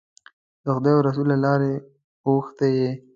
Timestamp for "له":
1.31-1.37